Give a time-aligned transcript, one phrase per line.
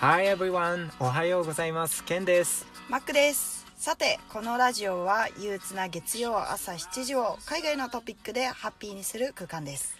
[0.00, 0.90] Hi everyone!
[0.98, 2.02] おはようございます。
[2.04, 2.66] ケンです。
[2.88, 9.94] マックですさてこのラジオは憂鬱な月曜朝7時を海外のトピックでハッピーにする空間です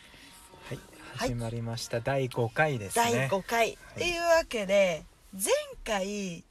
[0.70, 0.78] はい、
[1.16, 2.00] はい始まりました。
[2.00, 3.28] 第5回ですね。
[3.28, 5.04] 第5回、っていうわけで
[5.34, 5.52] 前
[5.84, 6.44] 回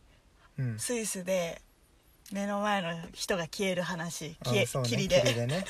[0.60, 0.78] うん。
[0.78, 1.60] スイスで
[2.32, 5.66] 目の前の人が消える話消え、あそうね霧で霧でね。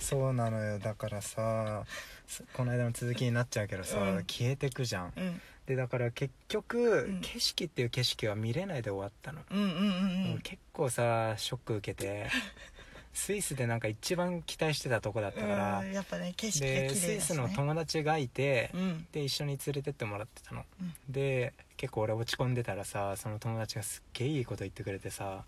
[0.00, 0.80] そうなのよ。
[0.80, 1.84] だからさ、
[2.26, 5.12] すこの間の続きになっちゃうけどさ、うん消えてくじゃん。
[5.16, 7.20] うんで、だから結局、ん。
[7.20, 9.40] 景色っていう景色は見れないで終わったの。
[9.48, 10.40] うんうんうんうん。
[10.42, 12.28] 結構さ、ショック受けて、
[13.14, 19.06] スイスでなんか一番期待してたとこだったから、うんやっぱね景色がで、スイス綺麗だし、ね、の友達がいて、うん。
[19.12, 20.94] で一緒に連れてってもらってたの、うん。
[21.08, 25.44] で結構俺落ち込んでたらさその友達がすっげえいいこと言ってくれてさ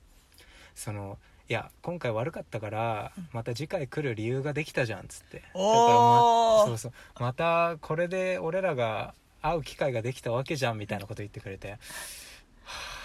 [0.75, 5.39] そのいや今回悪かったからまた次回来る理由ができたじゃんっつって。
[5.39, 6.93] だからおーまそうそう。
[7.21, 11.79] またこれで俺らが会う機会ができたわけじゃんみたいなこと言ってくれて、は
[12.65, 13.03] あ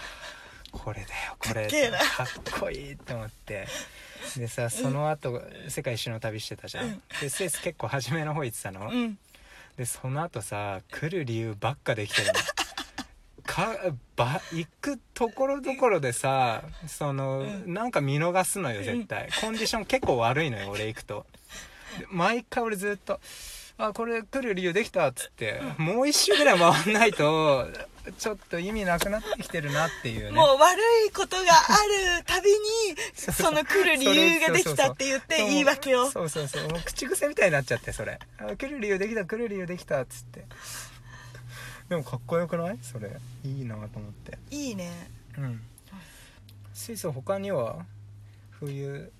[0.70, 1.68] これだよこれ。
[1.68, 3.66] かっこいいって思って。
[4.36, 7.02] でさその後、世界一周の旅してたじゃん、うん。
[7.20, 9.18] でスイス結構初めの方行ってたの、うん。
[9.76, 12.34] でその後さ来る理由ばっかできてるの。
[13.44, 13.74] か
[14.14, 17.72] ば行くところどころでさその、うん。
[17.72, 21.26] なんか見逃すのよ絶対、コンディション結構悪いのよ俺行くと。
[21.98, 23.20] で毎回俺ずっと
[23.78, 27.68] 「あこれ来る理由できた」っつって、もう一周ぐらい回んないと
[28.18, 30.30] ちょっと意味なくなってきてるなっていうね。
[30.32, 32.58] もう悪いことがあるたびに
[33.16, 36.10] その来る理由ができたって言って言い訳を。
[36.10, 38.18] そうそうそうもう口癖みたいになっちゃってそれ。
[38.38, 40.44] あ来る理由できた来る理由できたっつって。
[41.88, 42.78] でもかっこよくない？
[42.82, 43.10] それ。
[43.44, 44.38] いいなと思って。
[44.50, 44.90] いいね。
[45.38, 45.60] うん。
[46.74, 47.86] スイス他には？
[48.58, 49.12] 冬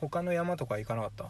[0.00, 1.26] 他の山とか行かなかった？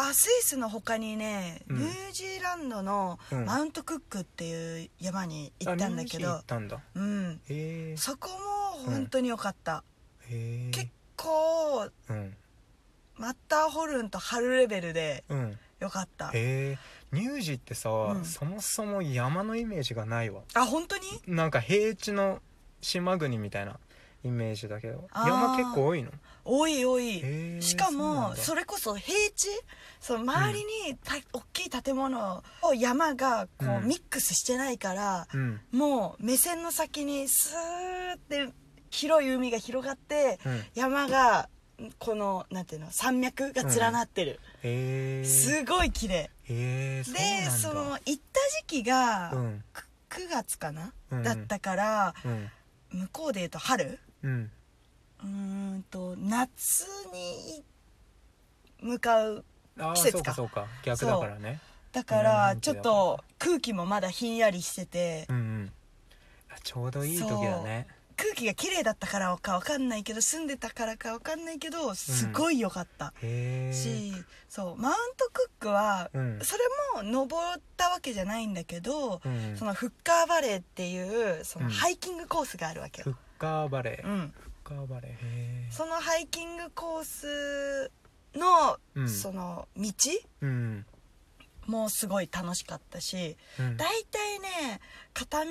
[0.00, 1.78] あスイスの他にね、うん。
[1.78, 3.44] ニュージーランドのうん。
[3.46, 6.80] マウントクックっていう山に行ったんだけあニュージーど、行ったんだ。
[6.94, 7.32] うん。
[7.32, 8.28] へえそこ
[8.86, 9.82] も本当に良かった、
[10.30, 12.36] へえ結構うん。
[13.16, 15.58] マッターホルンと春レベルでうん。
[15.80, 16.30] 良かった。
[16.32, 16.78] へえ
[17.10, 18.24] ニュージーってさ、うん。
[18.24, 20.42] そもそも山のイメージがないわ。
[20.54, 21.02] あ本当に？
[21.26, 22.40] なんか平地の
[22.80, 23.80] 島国みたいな
[24.22, 25.08] イメージだけど。
[25.10, 25.28] あー。
[25.28, 26.12] 山結構多いの？
[26.48, 27.62] 多い多い。
[27.62, 29.48] しかもそれこそ平地
[30.00, 33.88] その周りにた、大きい建物と山がこう、うん。
[33.88, 35.60] ミックスしてないから、うん。
[35.72, 38.52] もう目線の先にスーって
[38.90, 40.64] 広い海が広がって、うん。
[40.74, 41.50] 山が
[41.98, 45.24] このなんていうの山脈が連なってる、へえ。
[45.24, 46.30] すごい綺麗。
[46.48, 47.04] で
[47.50, 49.64] その行った時期が、うん。
[49.72, 51.22] く9月かな、うん。
[51.22, 52.50] だったからうん。
[52.90, 53.98] 向こうで言うと春？
[54.22, 54.50] うん
[55.22, 55.28] うー
[55.78, 57.64] んと夏に
[58.80, 59.44] 向かう
[59.94, 60.34] 季節か。
[60.34, 61.60] そうか逆だからね。
[61.92, 65.26] だかうんらちょっと空気もまだひんやりしてて。
[65.28, 65.72] うんうん。
[66.50, 67.86] あちょうどいい時だね。
[68.16, 74.12] 空気が綺麗だったからかわかんないけど住んでたからかわかんないけどすごい良かった、へえし
[74.48, 74.76] そう。
[74.76, 76.40] マウントクックは、うん。
[76.42, 76.64] それ
[76.96, 79.56] も登ったわけじゃないんだけど、うん。
[79.56, 81.72] そのフッカーバレーっていうそのうん。
[81.72, 84.30] ハイキングコースがあるわけよ、フッカーバレー
[84.68, 87.90] カーバレーそのハイキングコース
[88.34, 89.08] の、うん。
[89.08, 89.92] その道？
[90.42, 90.84] うん。
[91.66, 93.76] もすごい楽しかったしうん。
[93.78, 94.80] 大体ね
[95.14, 95.50] 片道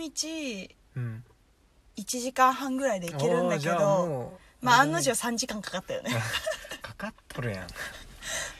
[0.97, 1.23] うん。
[1.97, 6.11] 1時間半ぐらいで行けるんだけどまあ案の定3時間かかったよね。
[6.83, 7.67] かかっとるやん。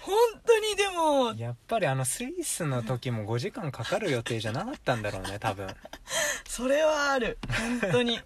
[0.01, 5.67] 本当にでもやっぱりあのスイスの時も5時間かかる予定じゃなかったんだろうね多分。
[6.49, 7.37] それはある。
[7.81, 8.19] 本当に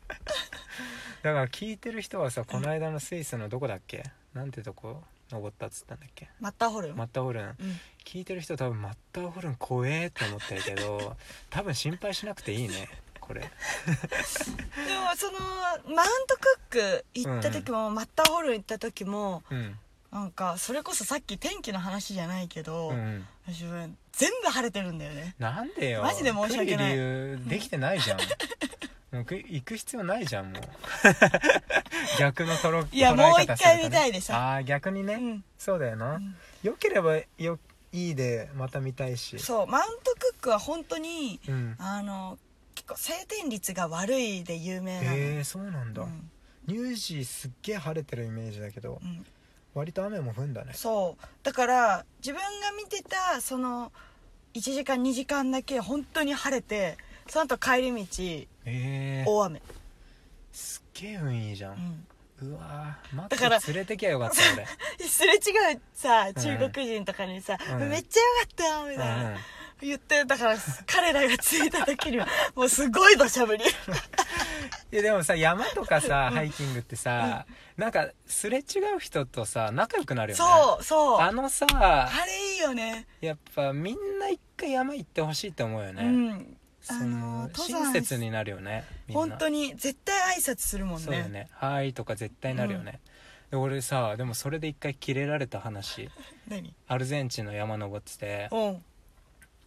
[1.23, 4.03] ら聞いてる人はさこの間のスイスのどこだっけ？
[4.33, 5.03] なんてとこ？
[5.31, 6.29] 登ったっつったんだっけ？
[6.39, 7.45] マッターホルン、マッターホルン。
[7.45, 7.55] うん。
[8.05, 11.15] 聞いてる人多分マッターホルン怖えって思ってるけど
[11.49, 12.89] 多分心配しなくていいね
[13.19, 13.41] これ。
[13.45, 15.39] でもその
[15.95, 19.77] マウントクック行った時も、マッターホルン行った時もうん。
[20.11, 23.27] なんかそれこそさっき天気の話じゃないけど、うんうん。
[23.47, 25.35] 私は全部晴れてるんだよね。
[25.39, 26.01] なんでよ。
[26.03, 26.91] マジで申し訳ない。
[26.93, 28.19] 理由できてないじゃん
[29.11, 30.63] もうく行く必要ないじゃんもう。
[32.19, 33.83] 逆のとろいや捉え方もう一回するとね。
[33.83, 34.35] 見たいでしょ。
[34.35, 35.43] ああ逆にね、うん。
[35.57, 36.35] そうだよな、ん。
[36.63, 37.59] よければよ
[37.91, 39.37] いいでまた見たいし。
[39.39, 41.75] そうマウントクックは本当にうん。
[41.77, 42.37] あの
[42.73, 46.31] 結構晴天率が悪いで有名なの、へえそうなんだ、うん。
[46.67, 49.25] ニュージーすっげえ晴れてるイメージだけどうん。
[49.73, 50.73] 割と雨も降んだね。
[50.73, 51.25] そう。
[51.43, 53.91] だから自分が見てたその
[54.53, 59.61] 1時間2時間だけ本当に晴れてその後帰り道へえ大雨、
[60.51, 62.05] すっげえ運いいじゃん、
[62.41, 62.51] うん。
[62.53, 64.67] うわーマだからック連れてきゃよかった俺。
[65.07, 66.33] すれ違うさうん。
[66.33, 67.89] 中国人とかにさ「うん。
[67.89, 69.37] めっちゃよかったよ」みたいな、うん。
[69.81, 73.63] 言ってだから彼らが着いた時には もうすごい土砂降り。
[74.91, 77.45] いやでもさ山とかさハイキングってさ、
[77.77, 80.43] なんかすれ違う人とさ仲良くなるよね。
[80.43, 81.19] そうそう。
[81.19, 81.65] ああのさ
[82.25, 83.07] れいいよね。
[83.21, 86.57] やっぱみんな一回山行ってほしいって思うよね、うん。
[86.60, 91.05] そあの親切になるよね本当に絶対挨拶するもんね。
[91.05, 92.99] そうよね「はい」とか絶対なるよね、
[93.51, 96.09] で俺さでもそれで一回キレられた話。
[96.47, 96.73] 何？
[96.87, 98.49] アルゼンチンの山登ってて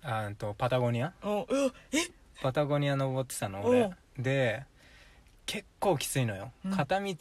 [0.03, 1.13] あんとパタゴニア？
[2.43, 3.97] パタゴニア登ってたのお俺う。
[4.19, 4.65] で
[5.47, 6.71] 結構きついのよ、うん。
[6.73, 7.15] 片道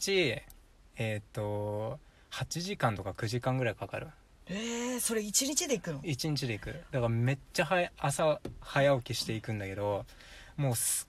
[0.96, 1.98] えっ、と
[2.30, 4.08] 8時間とか9時間ぐらいかかる
[4.46, 6.72] えー、それ一日で行くの？1日で行く。
[6.90, 10.04] だからめっちゃ早朝早起きしていくんだけど
[10.56, 11.08] もうす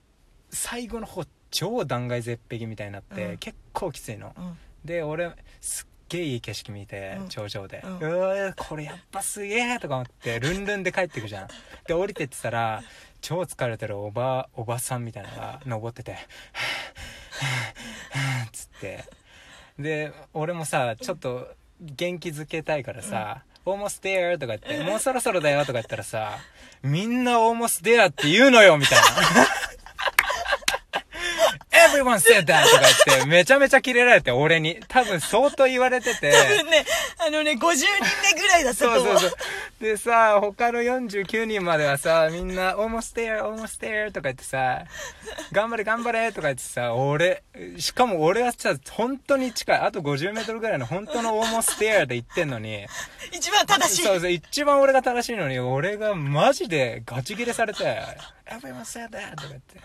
[0.50, 3.36] 最後の方超断崖絶壁みたいになって、うん。
[3.38, 4.34] 結構きついの。
[4.36, 4.58] うん。
[4.84, 5.30] で俺
[5.60, 7.28] すっげえいい景色見て、うん。
[7.28, 11.48] 頂上で、ううんわこれやっぱすげえとか思ってルンルンで帰ってくじゃん。
[11.86, 12.82] で降りてってたら
[13.20, 16.16] 超疲れてるおばおばさんみたいなのが登ってて
[18.52, 19.04] 「つって。
[19.78, 26.38] で俺もさちょっと元気づけたいからさ「almost there」とか言って「もうそろそろだよ」とか言ったらさ
[26.82, 29.04] みんな almost there って言うのよみたいな
[31.76, 32.64] Everyone said that!
[32.64, 34.80] とか言って、めちゃめちゃキレられて、俺に。
[34.88, 36.32] 多分相当言われてて。
[36.32, 36.84] 多分ね
[37.18, 37.86] あのね50人
[38.34, 39.38] 目ぐらいだったと思うそうそうそう。
[39.80, 44.84] でさ、他の49人まではさ、みんな、almost there, almost there とか言ってさ、
[45.52, 47.42] 頑張れ頑張れとか言ってさ、俺、
[47.76, 49.78] しかも俺はさ、本当に近い。
[49.78, 52.86] あと50メートルぐらいの本当の almost there で言ってんのに、
[53.32, 58.00] 一番正しいそうそう、一番俺が正しいのに、俺がマジでガチ切れされて、
[58.46, 59.80] everyone said that とか言って。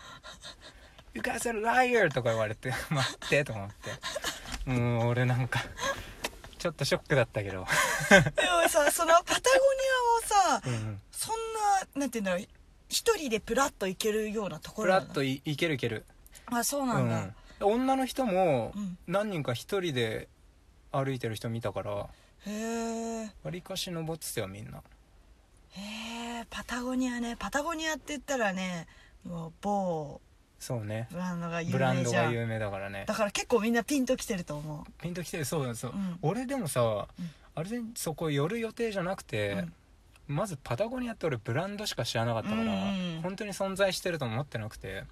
[1.13, 2.07] You guys are liar!
[2.07, 3.69] とか言われて、待ってと思っ
[4.65, 4.69] て。
[4.69, 5.59] もう俺なんか、
[6.61, 7.51] ちょっとショックだったけど。
[7.51, 7.65] でも
[8.69, 9.41] さそのパタゴ
[10.45, 11.01] ニアをさうん。
[11.11, 11.35] そん
[11.95, 12.47] ななんて言うんだろう
[12.87, 15.05] 一人でプラッと行けるようなとこプろなの？
[15.07, 16.05] ラッといいけるいける。
[16.45, 17.35] あそううなんだ、ん。
[17.61, 20.27] 女の人もうん何人か一人で
[20.91, 22.07] 歩いてる人見たから、
[22.45, 24.83] へえわりかし登ってたよみんな。
[25.71, 28.87] へえパタゴニアねパタゴニアって言ったらね
[29.23, 30.21] もう某
[30.61, 31.07] そうね。
[31.11, 32.25] ブランドが有ブラン名じゃん。
[32.25, 33.05] ドが有名だからね。
[33.07, 33.15] だ。
[33.15, 36.19] から結構みんなピンときてると思ピンときてるそうだそう、うん。
[36.21, 37.29] 俺でもさ、うん。
[37.55, 39.65] あれでそこ寄る予定じゃなくて、
[40.27, 42.69] まずパタゴニアって俺ブランドしか知らなかったから、うん。
[42.69, 42.71] う
[43.17, 45.03] ん本当に存在してると思ってなくて。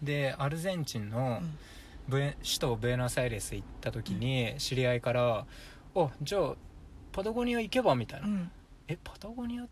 [0.00, 1.58] でアルゼンチンうのん。
[2.08, 5.46] ブエ、首都ブエノスアイレス行った時に知り合いから
[5.94, 6.54] 「あじゃあ
[7.12, 8.50] パタゴニア行けば」みたいな「うん
[8.88, 9.68] えパタゴニアっ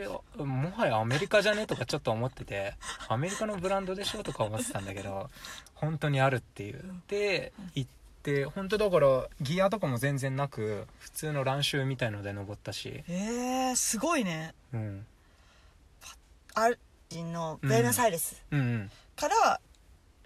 [0.00, 2.74] てもはやアメリカじゃね?」とかちょっと思ってて
[3.08, 5.30] 「アメリカのブランドでしょ?」とか思ってたんだけど
[5.74, 6.82] 本当にあるっていう。
[7.08, 7.90] で行っ
[8.22, 13.04] て本当だからギアとかも全然なく普通の乱臭みたいので登ったし。
[13.06, 14.54] へえすごいね。
[14.72, 15.06] うん。
[16.54, 16.78] アル
[17.08, 18.42] ゼンのベナスアイレス
[19.14, 19.60] から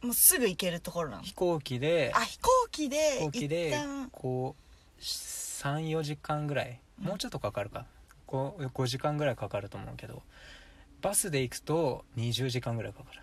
[0.03, 2.13] もうすぐ行けるところなの飛行機で。
[2.15, 3.79] あ飛行機で飛行機で
[4.13, 4.57] こ
[4.99, 6.81] う34時間ぐらい。
[6.99, 7.87] もうちょっとかかるか
[8.31, 10.23] 5, 5時間ぐらいかかると思うけど
[11.03, 13.21] バスで行くと20時間ぐらいかかる。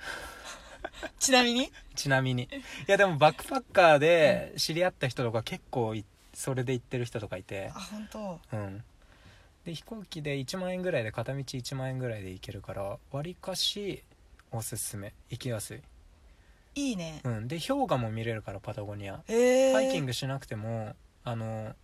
[1.20, 1.72] ちなみに？
[1.96, 2.44] ちなみに。
[2.44, 2.50] い
[2.88, 7.72] やでもバックパッカーで知り合った人とか結構いそれで行ってる人とかいて。
[7.76, 8.40] あ本当？
[8.54, 8.84] うん。
[9.66, 14.02] で飛行機で1万円ぐらいで片道1万円ぐらいで行けるからわりかし
[14.52, 15.14] おすすめ。
[15.30, 15.82] 行きやすい。
[16.76, 17.22] いいね。
[17.24, 17.48] うん。
[17.48, 19.22] で氷河も見れるからパタゴニア。
[19.28, 21.76] へえハイキングしなくてもあの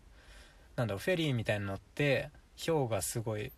[0.76, 3.52] なんだろうフェリーみたいに乗って氷河すごい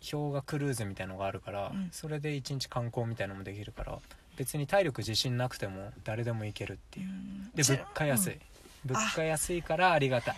[0.00, 1.88] 氷河クルーズみたいのがあるから、うん。
[1.92, 3.98] それで一日観光みたいのもできるから
[4.36, 7.06] 別に体力自信なくても誰でも行けるっていう。
[7.06, 7.50] うん。
[7.54, 8.40] でち物価安い、うん。
[8.94, 10.36] 物価安いからありがたい。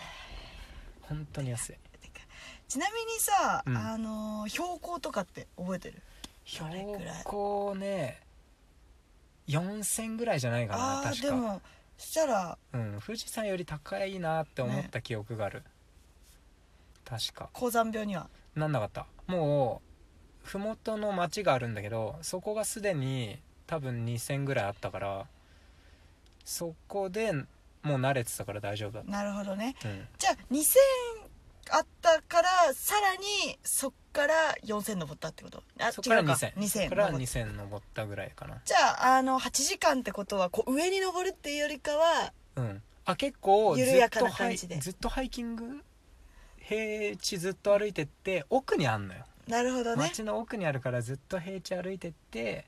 [1.01, 1.75] 本当に安い。
[2.67, 3.77] ちなみにさ、うん。
[3.77, 6.01] あのー標高とかって覚えてる？
[6.45, 6.73] 標
[7.23, 8.19] 高ね
[9.47, 11.27] 4000ぐらいじゃないかな確か。
[11.27, 11.61] でも
[11.97, 15.63] そしたらうん、富士山より高いなって思った記憶がある、
[17.11, 17.49] 確か。
[17.51, 18.29] 高山病には？
[18.55, 19.05] なんなかった。
[19.27, 19.81] も
[20.45, 23.37] う麓の町があるんだけどそこがすでに
[23.67, 25.25] 多分2000ぐらいあったから
[26.45, 29.75] そこでもう慣れてたから大丈夫だっなるほどね。
[29.81, 30.63] た、うん、じゃあ2000
[31.71, 34.33] あったからさらにそっから
[34.65, 35.61] 4000登ったってこと？
[35.79, 36.33] あそこから違うか。
[36.33, 38.61] 2000 2000そこから登っ2000登ったぐらいかな。
[38.63, 38.77] じゃ
[39.13, 42.81] ああの8時間ってことはこう上に登るっていうよりかはうん。
[43.03, 44.77] あ結構ず緩やかな感じで。
[44.77, 45.83] ずっとハイキング
[46.71, 49.25] 平地ずっと歩いてって奥にあんのよ。
[49.47, 50.03] なるほどね。
[50.03, 52.65] 街の奥にあるからずっと平地歩いてって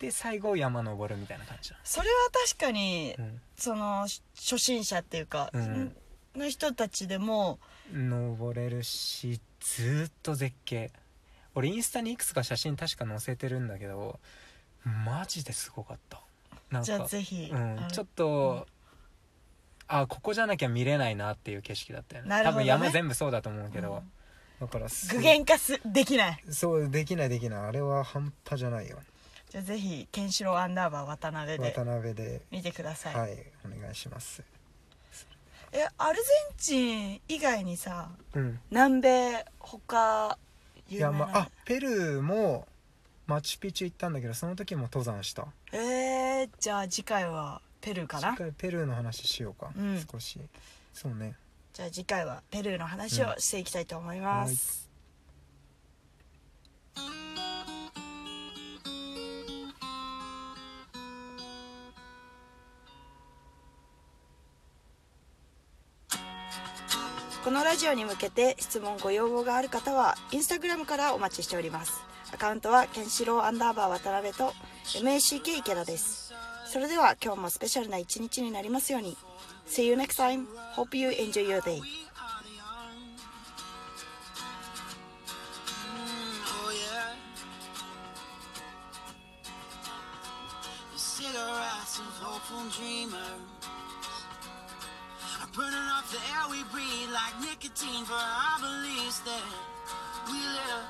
[0.00, 2.14] で最後山登るみたいな感じだ、それは
[2.46, 5.96] 確かにうん、そのし初心者っていうか、うん。
[6.34, 7.58] の人たちでも
[7.92, 10.90] 登れるしずーっと絶景。
[11.54, 14.20] 俺インスタにいくつか写真確か載せてるんだけど
[14.84, 16.20] マジですごかった。
[16.70, 17.88] なんじゃあかぜひ、うん。
[17.92, 18.66] ちょっと、
[19.92, 22.28] あここじゃなきゃ見れないなっていう景色だったよね。
[22.28, 22.66] なるほどね。
[22.66, 23.94] 山全部そうだと思うけど、
[24.60, 24.66] うん。
[24.66, 26.44] だからす具現化すできない。
[26.48, 27.64] そうできないできない。
[27.66, 28.98] あれは半端じゃないよ。
[29.50, 32.42] じゃあぜひケンシロウアンダーバー渡辺で渡辺で。
[32.52, 33.32] 見てください、はい
[33.64, 34.44] お願いします。
[35.72, 38.60] えアルゼンチン以外にさうん。
[38.70, 40.38] 南米他
[40.88, 42.68] いや有名なまああペルーも
[43.26, 45.48] マチュピチュ行ったんだけどその時も登山した。
[45.72, 50.06] えー、じゃあ次回はペルーかなしっかりペルーの話しようか、うん。
[50.10, 50.38] 少し。
[50.92, 51.34] そうね。
[51.72, 54.90] じゃあ次回はペルーの話をしていきたいと思います、
[67.44, 72.02] このラジオに向けて質問ご要望がある方はインスタグラムからお待ちしております。
[72.34, 74.52] アカウントはケンシロウアンダーバー渡辺と
[74.84, 76.19] MACK 池田です
[76.70, 79.16] それでは今日もスペシャルな一日になりますように
[79.66, 80.46] See you next time.
[80.76, 81.80] Hope you enjoy your day.
[90.94, 93.18] Cigarettes of hopeful dreamers
[95.42, 99.42] are burning up the air we breathe like nicotine for our beliefs that
[100.30, 100.86] we live,